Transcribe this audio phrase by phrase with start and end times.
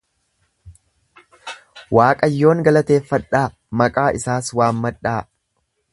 [1.97, 3.45] Waaqayyoon galateeffadhaa,
[3.83, 5.19] maqaa isaas waammadhaa.